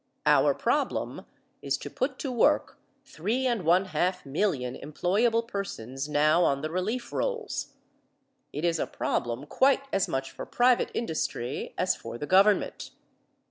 [0.25, 1.27] Our problem
[1.61, 6.71] is to put to work three and one half million employable persons now on the
[6.71, 7.75] relief rolls.
[8.51, 12.89] It is a problem quite as much for private industry as for the government.